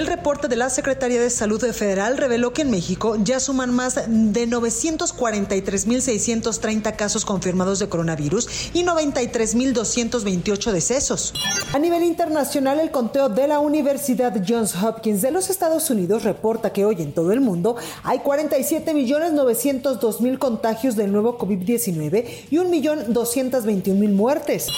[0.00, 3.96] El reporte de la Secretaría de Salud Federal reveló que en México ya suman más
[3.96, 11.34] de 943.630 casos confirmados de coronavirus y 93.228 decesos.
[11.74, 16.72] A nivel internacional, el conteo de la Universidad Johns Hopkins de los Estados Unidos reporta
[16.72, 24.68] que hoy en todo el mundo hay 47.902.000 contagios del nuevo COVID-19 y 1.221.000 muertes.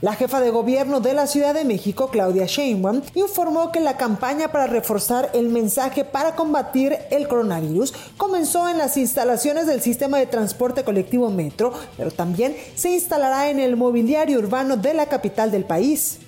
[0.00, 4.52] La jefa de gobierno de la Ciudad de México, Claudia Sheinbaum, informó que la campaña
[4.52, 10.26] para reforzar el mensaje para combatir el coronavirus comenzó en las instalaciones del sistema de
[10.26, 15.64] transporte colectivo Metro, pero también se instalará en el mobiliario urbano de la capital del
[15.64, 16.20] país.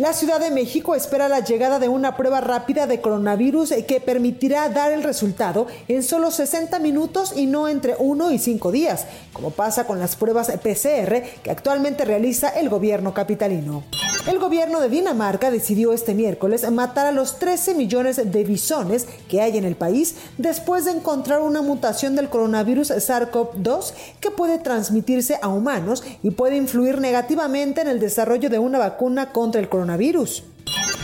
[0.00, 4.68] La Ciudad de México espera la llegada de una prueba rápida de coronavirus que permitirá
[4.68, 9.52] dar el resultado en solo 60 minutos y no entre 1 y 5 días, como
[9.52, 13.84] pasa con las pruebas PCR que actualmente realiza el gobierno capitalino.
[14.26, 19.42] El gobierno de Dinamarca decidió este miércoles matar a los 13 millones de bisones que
[19.42, 25.38] hay en el país después de encontrar una mutación del coronavirus SARS-CoV-2 que puede transmitirse
[25.42, 30.44] a humanos y puede influir negativamente en el desarrollo de una vacuna contra el coronavirus.